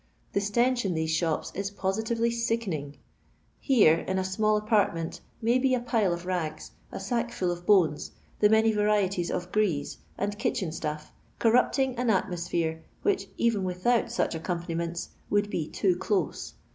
The 0.33 0.41
stench 0.41 0.83
in 0.83 0.95
these 0.95 1.11
shops 1.11 1.51
is 1.53 1.69
positively 1.69 2.31
sickening. 2.31 2.97
Here 3.59 3.99
in 3.99 4.17
a 4.17 4.23
small 4.23 4.57
apartment 4.57 5.21
may 5.43 5.59
be 5.59 5.75
a 5.75 5.79
pile 5.79 6.11
of 6.11 6.25
rags, 6.25 6.71
a 6.91 6.99
sack 6.99 7.31
full 7.31 7.51
of 7.51 7.67
bones, 7.67 8.09
the 8.39 8.49
many 8.49 8.71
varieties 8.71 9.29
of 9.29 9.51
grease 9.51 9.97
and" 10.17 10.39
kitchen 10.39 10.71
stuff,'' 10.71 11.11
corrupting 11.37 11.97
an 11.97 12.09
atmosphere 12.09 12.83
which, 13.03 13.27
even 13.37 13.63
without 13.63 14.11
such 14.11 14.33
accompaniments, 14.33 15.09
would 15.29 15.51
be 15.51 15.67
too 15.67 15.95
close. 15.97 16.55